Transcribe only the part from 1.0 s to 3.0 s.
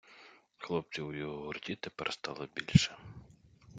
у його гурті тепер стало більше.